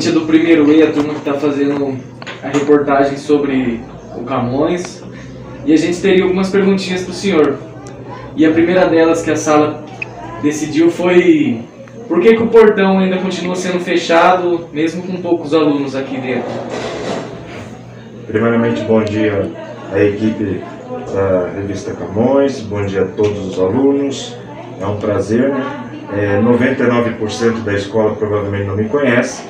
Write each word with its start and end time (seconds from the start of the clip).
gente 0.00 0.12
do 0.12 0.22
primeiro 0.22 0.72
E, 0.72 0.82
a 0.82 0.90
turma 0.90 1.12
que 1.12 1.18
está 1.18 1.34
fazendo 1.34 1.98
a 2.42 2.48
reportagem 2.48 3.18
sobre 3.18 3.80
o 4.16 4.24
Camões. 4.24 5.04
E 5.66 5.74
a 5.74 5.76
gente 5.76 6.00
teria 6.00 6.24
algumas 6.24 6.48
perguntinhas 6.48 7.02
para 7.02 7.10
o 7.10 7.14
senhor. 7.14 7.58
E 8.34 8.46
a 8.46 8.50
primeira 8.50 8.86
delas 8.86 9.22
que 9.22 9.30
a 9.30 9.36
sala 9.36 9.84
decidiu 10.42 10.90
foi 10.90 11.60
por 12.08 12.18
que, 12.20 12.34
que 12.34 12.42
o 12.42 12.46
portão 12.46 12.98
ainda 12.98 13.18
continua 13.18 13.54
sendo 13.54 13.78
fechado, 13.78 14.68
mesmo 14.72 15.02
com 15.02 15.20
poucos 15.20 15.52
alunos 15.52 15.94
aqui 15.94 16.16
dentro? 16.16 16.50
Primeiramente, 18.26 18.80
bom 18.84 19.04
dia 19.04 19.50
à 19.92 20.00
equipe 20.00 20.62
da 21.12 21.50
revista 21.54 21.92
Camões, 21.92 22.60
bom 22.60 22.86
dia 22.86 23.02
a 23.02 23.06
todos 23.06 23.46
os 23.48 23.58
alunos, 23.58 24.34
é 24.80 24.86
um 24.86 24.96
prazer. 24.96 25.50
Né? 25.50 25.62
É, 26.12 26.40
99% 26.40 27.62
da 27.64 27.74
escola 27.74 28.14
provavelmente 28.14 28.64
não 28.64 28.76
me 28.76 28.88
conhece, 28.88 29.44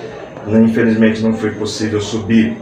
infelizmente 0.49 1.23
não 1.23 1.33
foi 1.33 1.51
possível 1.51 2.01
subir 2.01 2.57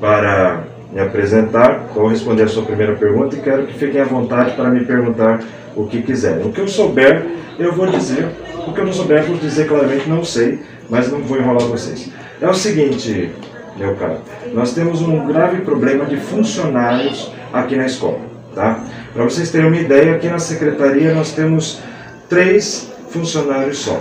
para 0.00 0.64
me 0.92 1.00
apresentar. 1.00 1.90
Vou 1.94 2.08
responder 2.08 2.44
a 2.44 2.48
sua 2.48 2.62
primeira 2.64 2.94
pergunta 2.94 3.36
e 3.36 3.40
quero 3.40 3.66
que 3.66 3.74
fiquem 3.78 4.00
à 4.00 4.04
vontade 4.04 4.52
para 4.52 4.70
me 4.70 4.84
perguntar 4.84 5.42
o 5.76 5.86
que 5.86 6.02
quiserem. 6.02 6.46
O 6.46 6.52
que 6.52 6.60
eu 6.60 6.68
souber, 6.68 7.26
eu 7.58 7.72
vou 7.72 7.86
dizer. 7.86 8.28
O 8.66 8.72
que 8.72 8.80
eu 8.80 8.86
não 8.86 8.92
souber, 8.92 9.24
vou 9.24 9.36
dizer 9.36 9.66
claramente, 9.66 10.08
não 10.08 10.24
sei, 10.24 10.60
mas 10.88 11.10
não 11.10 11.20
vou 11.20 11.38
enrolar 11.38 11.66
vocês. 11.66 12.10
É 12.40 12.48
o 12.48 12.54
seguinte, 12.54 13.30
meu 13.76 13.94
caro, 13.96 14.18
nós 14.52 14.72
temos 14.72 15.02
um 15.02 15.26
grave 15.26 15.62
problema 15.62 16.06
de 16.06 16.16
funcionários 16.16 17.32
aqui 17.52 17.76
na 17.76 17.86
escola. 17.86 18.20
Tá? 18.54 18.84
Para 19.12 19.24
vocês 19.24 19.50
terem 19.50 19.66
uma 19.66 19.76
ideia, 19.76 20.14
aqui 20.14 20.28
na 20.28 20.38
secretaria 20.38 21.12
nós 21.12 21.32
temos 21.32 21.80
três 22.28 22.92
funcionários 23.10 23.78
só. 23.78 24.00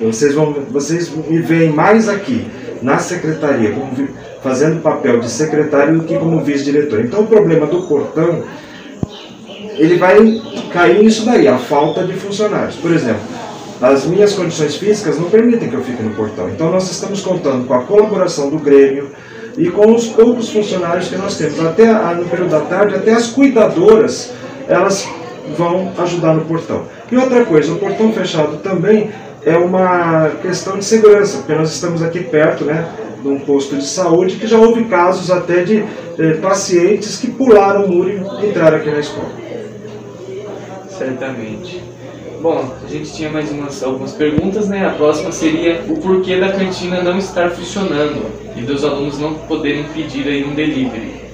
Vocês, 0.00 0.34
vão, 0.34 0.52
vocês 0.70 1.10
me 1.10 1.38
veem 1.38 1.70
mais 1.70 2.08
aqui 2.08 2.46
na 2.82 2.98
secretaria 2.98 3.72
como, 3.72 4.08
fazendo 4.42 4.82
papel 4.82 5.20
de 5.20 5.30
secretário 5.30 5.98
do 5.98 6.04
que 6.04 6.18
como 6.18 6.42
vice-diretor. 6.42 7.00
Então 7.04 7.20
o 7.20 7.26
problema 7.26 7.66
do 7.66 7.82
portão 7.82 8.42
ele 9.76 9.96
vai 9.96 10.16
cair 10.72 11.02
nisso 11.02 11.24
daí, 11.24 11.48
a 11.48 11.58
falta 11.58 12.04
de 12.04 12.12
funcionários. 12.14 12.76
Por 12.76 12.92
exemplo, 12.92 13.22
as 13.80 14.06
minhas 14.06 14.34
condições 14.34 14.76
físicas 14.76 15.18
não 15.18 15.28
permitem 15.30 15.68
que 15.68 15.74
eu 15.74 15.82
fique 15.82 16.02
no 16.02 16.10
portão. 16.10 16.48
Então 16.48 16.70
nós 16.70 16.90
estamos 16.90 17.20
contando 17.20 17.66
com 17.66 17.74
a 17.74 17.82
colaboração 17.82 18.50
do 18.50 18.58
Grêmio 18.58 19.10
e 19.56 19.68
com 19.70 19.92
os 19.92 20.06
poucos 20.08 20.50
funcionários 20.50 21.08
que 21.08 21.16
nós 21.16 21.36
temos. 21.36 21.58
Até 21.64 21.92
no 22.14 22.24
período 22.26 22.50
da 22.50 22.60
tarde, 22.60 22.94
até 22.94 23.12
as 23.12 23.28
cuidadoras, 23.28 24.32
elas 24.68 25.08
vão 25.56 25.92
ajudar 25.98 26.34
no 26.34 26.44
portão. 26.44 26.82
E 27.10 27.16
outra 27.16 27.44
coisa, 27.44 27.72
o 27.72 27.76
portão 27.76 28.12
fechado 28.12 28.58
também 28.58 29.10
é 29.44 29.56
uma 29.56 30.30
questão 30.40 30.78
de 30.78 30.84
segurança, 30.84 31.38
porque 31.38 31.54
nós 31.54 31.72
estamos 31.72 32.02
aqui 32.02 32.20
perto, 32.20 32.64
né, 32.64 32.88
de 33.20 33.28
um 33.28 33.38
posto 33.38 33.76
de 33.76 33.84
saúde 33.84 34.36
que 34.36 34.46
já 34.46 34.58
houve 34.58 34.84
casos 34.84 35.30
até 35.30 35.62
de 35.62 35.84
eh, 36.18 36.34
pacientes 36.40 37.18
que 37.18 37.30
pularam 37.30 37.84
o 37.84 37.88
muro 37.88 38.10
e 38.10 38.46
entraram 38.46 38.78
aqui 38.78 38.90
na 38.90 39.00
escola. 39.00 39.30
Certamente. 40.88 41.82
Bom, 42.40 42.74
a 42.84 42.90
gente 42.90 43.10
tinha 43.12 43.30
mais 43.30 43.50
umas, 43.50 43.82
algumas 43.82 44.12
perguntas, 44.12 44.68
né? 44.68 44.86
A 44.86 44.90
próxima 44.90 45.32
seria 45.32 45.82
o 45.88 45.96
porquê 45.96 46.38
da 46.38 46.52
cantina 46.52 47.02
não 47.02 47.16
estar 47.16 47.50
funcionando 47.50 48.26
e 48.54 48.60
dos 48.60 48.84
alunos 48.84 49.18
não 49.18 49.34
poderem 49.34 49.84
pedir 49.94 50.28
aí 50.28 50.44
um 50.44 50.54
delivery. 50.54 51.24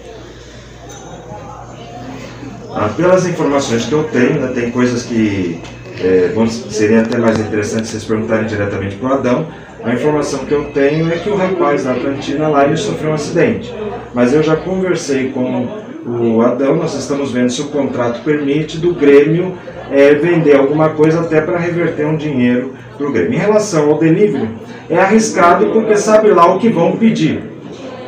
Ah, 2.72 2.88
pelas 2.96 3.26
informações 3.26 3.86
que 3.86 3.92
eu 3.92 4.04
tenho, 4.04 4.40
né, 4.40 4.52
tem 4.54 4.70
coisas 4.70 5.02
que 5.02 5.60
é, 6.02 6.32
seria 6.70 7.02
até 7.02 7.18
mais 7.18 7.38
interessante 7.38 7.88
vocês 7.88 8.04
perguntarem 8.04 8.46
diretamente 8.46 8.96
para 8.96 9.08
o 9.08 9.12
Adão. 9.12 9.46
A 9.84 9.92
informação 9.92 10.40
que 10.44 10.52
eu 10.52 10.64
tenho 10.72 11.10
é 11.10 11.16
que 11.16 11.30
o 11.30 11.36
rapaz 11.36 11.84
da 11.84 11.94
cantina 11.94 12.48
lá 12.48 12.66
ele 12.66 12.76
sofreu 12.76 13.10
um 13.10 13.14
acidente. 13.14 13.74
Mas 14.14 14.34
eu 14.34 14.42
já 14.42 14.56
conversei 14.56 15.30
com 15.30 15.68
o 16.06 16.42
Adão, 16.42 16.76
nós 16.76 16.94
estamos 16.94 17.32
vendo 17.32 17.50
se 17.50 17.60
o 17.60 17.68
contrato 17.68 18.22
permite 18.22 18.78
do 18.78 18.94
Grêmio 18.94 19.54
é, 19.90 20.14
vender 20.14 20.56
alguma 20.56 20.90
coisa 20.90 21.20
até 21.20 21.40
para 21.40 21.58
reverter 21.58 22.06
um 22.06 22.16
dinheiro 22.16 22.74
para 22.96 23.06
o 23.06 23.12
Grêmio. 23.12 23.34
Em 23.34 23.38
relação 23.38 23.90
ao 23.90 23.98
delivery, 23.98 24.48
é 24.88 24.98
arriscado 24.98 25.66
porque 25.66 25.96
sabe 25.96 26.30
lá 26.30 26.54
o 26.54 26.58
que 26.58 26.68
vão 26.68 26.96
pedir. 26.96 27.42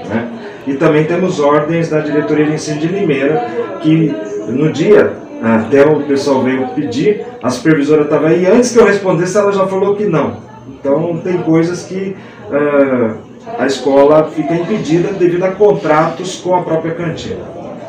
Né? 0.09 0.29
E 0.67 0.75
também 0.75 1.05
temos 1.05 1.41
ordens 1.41 1.89
da 1.89 2.01
diretoria 2.01 2.47
de 2.47 2.55
ensino 2.55 2.81
de 2.81 2.89
Limeira 2.89 3.47
que 3.81 4.15
no 4.49 4.73
dia 4.73 5.22
até 5.43 5.85
o 5.85 6.01
pessoal 6.05 6.43
veio 6.43 6.69
pedir, 6.69 7.25
a 7.43 7.51
supervisora 7.51 8.03
estava 8.03 8.29
aí, 8.29 8.47
antes 8.47 8.73
que 8.73 8.79
eu 8.79 8.87
respondesse 8.87 9.37
ela 9.37 9.53
já 9.53 9.67
falou 9.67 9.97
que 9.97 10.07
não. 10.07 10.37
Então 10.69 11.21
tem 11.23 11.39
coisas 11.39 11.83
que 11.85 12.17
uh, 12.49 13.17
a 13.59 13.67
escola 13.67 14.31
fica 14.35 14.55
impedida 14.55 15.09
devido 15.13 15.43
a 15.43 15.51
contratos 15.51 16.37
com 16.37 16.55
a 16.55 16.63
própria 16.63 16.95
cantina. 16.95 17.41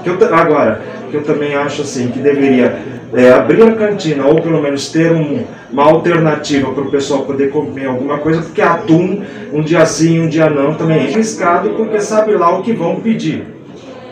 Que 0.04 0.10
eu, 0.10 0.36
agora, 0.36 0.82
que 1.12 1.16
eu 1.16 1.24
também 1.24 1.56
acho 1.56 1.84
assim, 1.84 2.10
que 2.10 2.20
deveria 2.20 2.82
é, 3.14 3.32
abrir 3.32 3.62
a 3.62 3.76
cantina, 3.76 4.26
ou 4.26 4.42
pelo 4.42 4.62
menos 4.62 4.92
ter 4.92 5.12
um, 5.12 5.44
uma 5.72 5.84
alternativa 5.84 6.72
para 6.72 6.84
o 6.84 6.90
pessoal 6.90 7.22
poder 7.22 7.52
comer 7.52 7.86
alguma 7.86 8.18
coisa, 8.18 8.42
porque 8.42 8.62
atum, 8.62 9.22
um 9.54 9.62
dia 9.62 9.86
sim, 9.86 10.20
um 10.20 10.28
dia 10.28 10.50
não, 10.50 10.74
também 10.74 10.98
é 10.98 11.14
arriscado, 11.14 11.70
porque 11.72 12.00
sabe 12.00 12.34
lá 12.34 12.58
o 12.58 12.64
que 12.64 12.74
vão 12.74 12.96
pedir. 12.96 13.46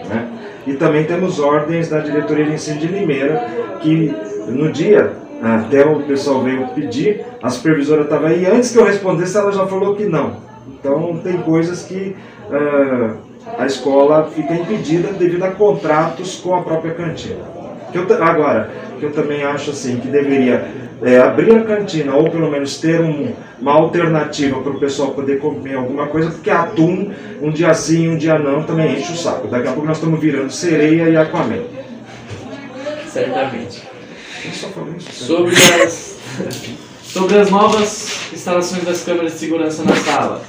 Né? 0.08 0.28
E 0.66 0.74
também 0.74 1.06
temos 1.06 1.40
ordens 1.40 1.90
da 1.90 2.00
diretoria 2.00 2.46
de 2.46 2.54
ensino 2.54 2.80
de 2.80 2.88
Limeira, 2.88 3.48
que 3.82 4.14
no 4.48 4.72
dia 4.72 5.14
até 5.42 5.84
o 5.84 6.04
pessoal 6.04 6.44
veio 6.44 6.68
pedir, 6.68 7.26
a 7.42 7.50
supervisora 7.50 8.04
estava 8.04 8.28
aí, 8.28 8.46
antes 8.46 8.72
que 8.72 8.78
eu 8.78 8.86
respondesse 8.86 9.36
ela 9.36 9.52
já 9.52 9.66
falou 9.66 9.96
que 9.96 10.06
não. 10.06 10.38
Então 10.68 11.20
tem 11.24 11.38
coisas 11.42 11.84
que 11.84 12.16
uh, 12.50 13.18
a 13.58 13.66
escola 13.66 14.30
fica 14.34 14.54
impedida 14.54 15.12
devido 15.14 15.44
a 15.44 15.52
contratos 15.52 16.40
com 16.40 16.54
a 16.54 16.62
própria 16.62 16.94
cantina. 16.94 17.61
Que 17.92 17.98
eu, 17.98 18.24
agora, 18.24 18.70
que 19.00 19.06
eu 19.06 19.12
também 19.12 19.44
acho 19.44 19.72
assim 19.72 20.00
que 20.00 20.08
deveria 20.08 20.66
é, 21.04 21.18
abrir 21.18 21.56
a 21.56 21.64
cantina 21.64 22.16
ou 22.16 22.30
pelo 22.30 22.50
menos 22.50 22.78
ter 22.78 23.02
um, 23.02 23.34
uma 23.60 23.74
alternativa 23.74 24.62
para 24.62 24.72
o 24.72 24.80
pessoal 24.80 25.12
poder 25.12 25.40
comer 25.40 25.76
alguma 25.76 26.08
coisa, 26.08 26.32
porque 26.32 26.50
atum, 26.50 27.12
um 27.42 27.52
dia 27.52 27.74
sim, 27.74 28.10
um 28.10 28.18
dia 28.18 28.38
não, 28.38 28.64
também 28.64 28.98
enche 28.98 29.12
o 29.14 29.16
saco. 29.16 29.48
Daqui 29.48 29.68
a 29.68 29.72
pouco 29.72 29.88
nós 29.88 29.98
estamos 29.98 30.20
virando 30.20 30.52
sereia 30.52 31.10
e 31.10 31.18
aquaman. 31.18 31.64
Certamente. 33.08 33.84
Sobre 35.12 35.56
as, 35.56 36.18
sobre 37.04 37.38
as 37.38 37.50
novas 37.52 38.30
instalações 38.32 38.84
das 38.84 39.04
câmeras 39.04 39.34
de 39.34 39.40
segurança 39.40 39.84
na 39.84 39.96
sala. 39.96 40.42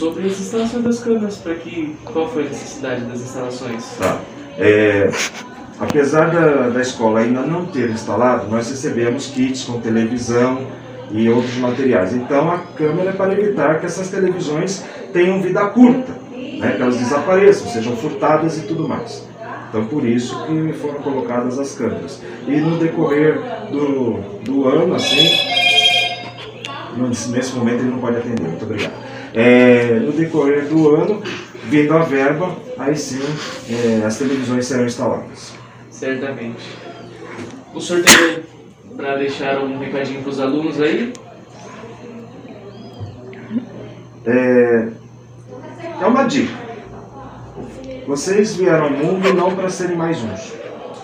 Sobre 0.00 0.26
as 0.26 0.40
instalações 0.40 0.82
das 0.82 1.00
câmeras, 1.00 1.36
para 1.36 1.54
que 1.56 1.94
qual 2.06 2.26
foi 2.26 2.46
a 2.46 2.48
necessidade 2.48 3.04
das 3.04 3.20
instalações? 3.20 3.84
Tá. 3.98 4.18
É, 4.58 5.10
apesar 5.78 6.30
da, 6.30 6.70
da 6.70 6.80
escola 6.80 7.20
ainda 7.20 7.42
não 7.42 7.66
ter 7.66 7.90
instalado, 7.90 8.48
nós 8.48 8.70
recebemos 8.70 9.26
kits 9.26 9.62
com 9.64 9.78
televisão 9.78 10.66
e 11.10 11.28
outros 11.28 11.54
materiais. 11.58 12.14
Então 12.14 12.50
a 12.50 12.58
câmera 12.78 13.10
é 13.10 13.12
para 13.12 13.34
evitar 13.34 13.78
que 13.78 13.84
essas 13.84 14.08
televisões 14.08 14.82
tenham 15.12 15.42
vida 15.42 15.66
curta, 15.66 16.12
né, 16.32 16.72
que 16.76 16.82
elas 16.82 16.96
desapareçam, 16.96 17.68
sejam 17.68 17.94
furtadas 17.94 18.56
e 18.56 18.62
tudo 18.62 18.88
mais. 18.88 19.28
Então 19.68 19.84
por 19.84 20.06
isso 20.06 20.46
que 20.46 20.72
foram 20.72 21.02
colocadas 21.02 21.58
as 21.58 21.74
câmeras. 21.74 22.22
E 22.48 22.56
no 22.56 22.78
decorrer 22.78 23.38
do, 23.70 24.14
do 24.44 24.66
ano, 24.66 24.94
assim, 24.94 25.28
nesse 26.96 27.54
momento 27.54 27.80
ele 27.80 27.90
não 27.90 27.98
pode 27.98 28.16
atender. 28.16 28.48
Muito 28.48 28.64
obrigado. 28.64 29.10
É, 29.32 30.00
no 30.00 30.12
decorrer 30.12 30.66
do 30.66 30.94
ano, 30.94 31.22
vindo 31.64 31.94
a 31.94 32.00
verba, 32.00 32.56
aí 32.76 32.96
sim 32.96 33.20
é, 33.68 34.04
as 34.04 34.18
televisões 34.18 34.66
serão 34.66 34.86
instaladas. 34.86 35.52
Certamente. 35.90 36.64
O 37.72 37.80
senhor 37.80 38.02
tem 38.02 38.42
para 38.96 39.16
deixar 39.16 39.60
um 39.60 39.78
recadinho 39.78 40.22
para 40.22 40.30
os 40.30 40.40
alunos 40.40 40.80
aí? 40.80 41.12
É, 44.26 44.88
é 46.00 46.06
uma 46.06 46.24
dica. 46.24 46.52
Vocês 48.06 48.56
vieram 48.56 48.84
ao 48.84 48.90
mundo 48.90 49.32
não 49.32 49.54
para 49.54 49.70
serem 49.70 49.96
mais 49.96 50.18
uns, 50.22 50.52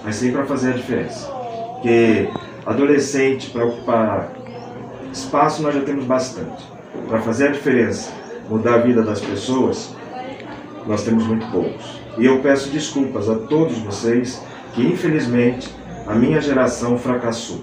mas 0.05 0.17
sim 0.17 0.33
para 0.33 0.45
fazer 0.45 0.71
a 0.71 0.77
diferença. 0.77 1.27
Porque 1.75 2.29
adolescente 2.67 3.51
para 3.51 3.65
ocupar 3.65 4.33
espaço 5.13 5.63
nós 5.63 5.75
já 5.75 5.83
temos 5.83 6.05
bastante 6.05 6.76
para 7.09 7.21
fazer 7.21 7.49
a 7.49 7.53
diferença, 7.53 8.13
mudar 8.49 8.75
a 8.75 8.79
vida 8.79 9.03
das 9.03 9.21
pessoas, 9.21 9.95
nós 10.87 11.03
temos 11.05 11.27
muito 11.27 11.47
poucos. 11.51 12.01
E 12.19 12.25
eu 12.25 12.41
peço 12.41 12.71
desculpas 12.71 13.29
a 13.29 13.35
todos 13.35 13.79
vocês 13.79 14.43
que, 14.75 14.87
infelizmente, 14.87 15.69
a 16.07 16.15
minha 16.15 16.41
geração 16.41 16.97
fracassou. 16.97 17.61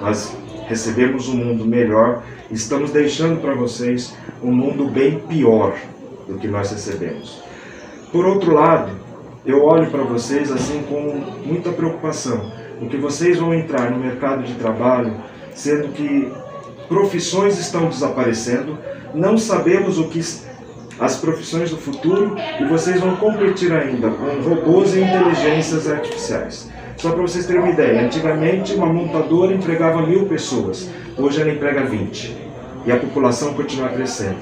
Nós 0.00 0.36
recebemos 0.68 1.28
um 1.28 1.36
mundo 1.36 1.64
melhor, 1.66 2.22
estamos 2.50 2.90
deixando 2.90 3.40
para 3.40 3.54
vocês 3.54 4.14
um 4.42 4.52
mundo 4.52 4.86
bem 4.86 5.18
pior 5.20 5.74
do 6.26 6.38
que 6.38 6.46
nós 6.46 6.70
recebemos. 6.70 7.42
Por 8.12 8.24
outro 8.24 8.54
lado, 8.54 8.92
eu 9.44 9.64
olho 9.64 9.90
para 9.90 10.02
vocês 10.02 10.52
assim 10.52 10.82
com 10.82 11.00
muita 11.44 11.72
preocupação, 11.72 12.52
porque 12.78 12.96
vocês 12.96 13.38
vão 13.38 13.52
entrar 13.52 13.90
no 13.90 13.98
mercado 13.98 14.42
de 14.42 14.54
trabalho 14.54 15.14
sendo 15.54 15.88
que 15.88 16.30
profissões 16.88 17.58
estão 17.58 17.88
desaparecendo, 17.88 18.78
não 19.14 19.36
sabemos 19.36 19.98
o 19.98 20.08
que 20.08 20.20
as 20.98 21.16
profissões 21.16 21.70
do 21.70 21.76
futuro 21.76 22.36
e 22.60 22.64
vocês 22.64 23.00
vão 23.00 23.16
competir 23.16 23.72
ainda 23.72 24.10
com 24.10 24.48
robôs 24.48 24.94
e 24.94 25.00
inteligências 25.00 25.88
artificiais. 25.88 26.70
Só 26.96 27.12
para 27.12 27.22
vocês 27.22 27.46
terem 27.46 27.62
uma 27.62 27.70
ideia, 27.70 28.04
antigamente 28.04 28.74
uma 28.74 28.86
montadora 28.86 29.54
empregava 29.54 30.04
mil 30.04 30.26
pessoas, 30.26 30.90
hoje 31.16 31.40
ela 31.40 31.52
emprega 31.52 31.84
20 31.84 32.36
e 32.84 32.90
a 32.90 32.96
população 32.96 33.54
continua 33.54 33.88
crescendo. 33.88 34.38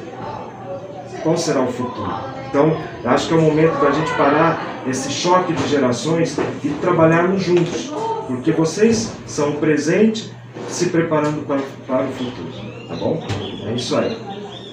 Qual 1.23 1.37
será 1.37 1.61
o 1.61 1.71
futuro? 1.71 2.11
Então, 2.49 2.75
acho 3.05 3.29
que 3.29 3.35
é 3.35 3.37
o 3.37 3.43
momento 3.43 3.79
da 3.81 3.91
gente 3.91 4.11
parar 4.13 4.85
esse 4.89 5.11
choque 5.11 5.53
de 5.53 5.69
gerações 5.69 6.39
e 6.63 6.69
trabalharmos 6.81 7.43
juntos, 7.43 7.93
porque 8.29 8.53
vocês 8.53 9.13
são 9.27 9.51
o 9.51 9.57
presente 9.57 10.33
se 10.69 10.87
preparando 10.91 11.47
para, 11.47 11.61
para 11.87 12.07
o 12.07 12.13
futuro, 12.13 12.53
tá 12.89 12.95
bom? 12.97 13.23
É 13.67 13.73
isso 13.75 13.97
aí. 13.97 14.17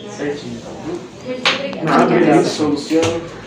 Certinho. 0.10 0.62
Muito 0.86 1.50
obrigada. 1.56 1.86
Nada, 1.86 2.04
obrigado, 2.16 2.46
sou 2.46 2.70
Luciano. 2.70 3.43